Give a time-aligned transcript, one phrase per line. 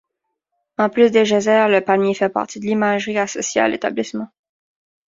[0.79, 4.29] En plus des geysers, le palmier fait partie de l'imagerie associée à l’établissement.